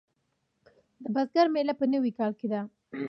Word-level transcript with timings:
د 1.03 1.05
بزګر 1.13 1.47
میله 1.53 1.73
په 1.79 1.85
نوي 1.93 2.11
کال 2.17 2.31
کې 2.39 2.47
ده. 2.51 2.61